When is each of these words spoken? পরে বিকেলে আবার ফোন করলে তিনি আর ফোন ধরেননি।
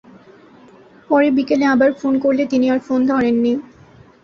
পরে 1.09 1.27
বিকেলে 1.31 1.65
আবার 1.65 1.89
ফোন 1.93 2.13
করলে 2.19 2.43
তিনি 2.45 2.65
আর 2.69 2.79
ফোন 2.79 2.99
ধরেননি। 3.07 3.53